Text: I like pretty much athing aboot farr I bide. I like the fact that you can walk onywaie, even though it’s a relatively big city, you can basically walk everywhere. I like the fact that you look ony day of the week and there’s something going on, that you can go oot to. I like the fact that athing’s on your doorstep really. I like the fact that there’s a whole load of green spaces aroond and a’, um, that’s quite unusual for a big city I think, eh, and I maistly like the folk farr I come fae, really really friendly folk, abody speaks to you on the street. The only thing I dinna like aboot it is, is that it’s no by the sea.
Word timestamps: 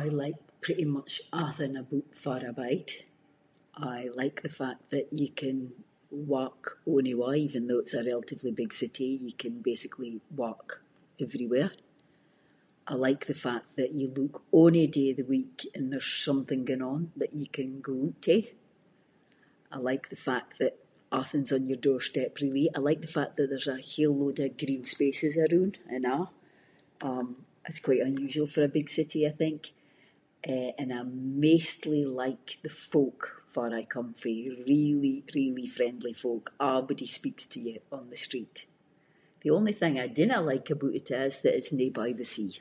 I 0.00 0.04
like 0.22 0.36
pretty 0.66 0.84
much 0.98 1.12
athing 1.44 1.76
aboot 1.82 2.10
farr 2.22 2.42
I 2.48 2.52
bide. 2.60 2.92
I 3.94 3.98
like 4.20 4.36
the 4.44 4.48
fact 4.60 4.82
that 4.92 5.06
you 5.20 5.28
can 5.40 5.56
walk 6.34 6.60
onywaie, 6.92 7.38
even 7.46 7.62
though 7.66 7.82
it’s 7.82 7.98
a 8.00 8.08
relatively 8.12 8.52
big 8.60 8.72
city, 8.82 9.08
you 9.26 9.34
can 9.42 9.54
basically 9.70 10.12
walk 10.42 10.66
everywhere. 11.24 11.70
I 12.92 12.94
like 13.08 13.22
the 13.26 13.40
fact 13.46 13.68
that 13.78 13.90
you 13.98 14.06
look 14.20 14.34
ony 14.62 14.86
day 14.98 15.08
of 15.12 15.18
the 15.20 15.30
week 15.36 15.56
and 15.74 15.84
there’s 15.88 16.08
something 16.28 16.62
going 16.70 16.86
on, 16.94 17.00
that 17.20 17.32
you 17.40 17.46
can 17.58 17.70
go 17.88 17.94
oot 18.04 18.18
to. 18.28 18.36
I 19.74 19.78
like 19.90 20.04
the 20.10 20.22
fact 20.30 20.50
that 20.60 20.74
athing’s 21.20 21.50
on 21.56 21.62
your 21.70 21.82
doorstep 21.86 22.30
really. 22.44 22.66
I 22.76 22.80
like 22.88 23.00
the 23.04 23.16
fact 23.18 23.32
that 23.36 23.46
there’s 23.50 23.70
a 23.76 23.84
whole 23.90 24.16
load 24.20 24.38
of 24.44 24.58
green 24.62 24.84
spaces 24.94 25.34
aroond 25.44 25.74
and 25.94 26.04
a’, 26.16 26.18
um, 27.08 27.28
that’s 27.62 27.84
quite 27.88 28.06
unusual 28.10 28.48
for 28.52 28.62
a 28.64 28.76
big 28.78 28.88
city 28.98 29.20
I 29.32 29.34
think, 29.42 29.60
eh, 30.52 30.70
and 30.80 30.88
I 30.98 31.00
maistly 31.44 32.02
like 32.22 32.46
the 32.64 32.74
folk 32.92 33.20
farr 33.54 33.72
I 33.80 33.84
come 33.94 34.10
fae, 34.22 34.42
really 34.72 35.14
really 35.38 35.68
friendly 35.78 36.14
folk, 36.24 36.44
abody 36.72 37.08
speaks 37.18 37.44
to 37.52 37.58
you 37.66 37.76
on 37.96 38.04
the 38.12 38.20
street. 38.26 38.56
The 39.42 39.54
only 39.58 39.74
thing 39.80 39.94
I 39.96 40.06
dinna 40.16 40.38
like 40.50 40.66
aboot 40.74 40.96
it 41.00 41.08
is, 41.22 41.26
is 41.28 41.34
that 41.42 41.56
it’s 41.58 41.72
no 41.80 41.86
by 42.00 42.10
the 42.20 42.28
sea. 42.36 42.52